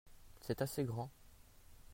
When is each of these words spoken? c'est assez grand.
c'est 0.41 0.63
assez 0.63 0.83
grand. 0.83 1.11